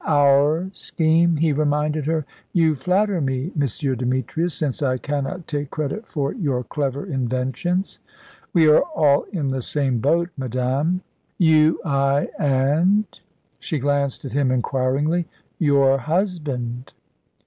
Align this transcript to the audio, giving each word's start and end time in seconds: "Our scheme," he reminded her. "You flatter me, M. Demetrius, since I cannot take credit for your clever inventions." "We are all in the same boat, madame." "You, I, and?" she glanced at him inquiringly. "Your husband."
"Our 0.07 0.71
scheme," 0.73 1.37
he 1.37 1.53
reminded 1.53 2.07
her. 2.07 2.25
"You 2.53 2.73
flatter 2.73 3.21
me, 3.21 3.51
M. 3.55 3.95
Demetrius, 3.97 4.55
since 4.55 4.81
I 4.81 4.97
cannot 4.97 5.45
take 5.45 5.69
credit 5.69 6.07
for 6.07 6.33
your 6.33 6.63
clever 6.63 7.05
inventions." 7.05 7.99
"We 8.51 8.67
are 8.67 8.79
all 8.81 9.25
in 9.31 9.49
the 9.49 9.61
same 9.61 9.99
boat, 9.99 10.29
madame." 10.35 11.01
"You, 11.37 11.81
I, 11.85 12.29
and?" 12.39 13.05
she 13.59 13.77
glanced 13.77 14.25
at 14.25 14.31
him 14.33 14.49
inquiringly. 14.49 15.27
"Your 15.59 15.99
husband." 15.99 16.93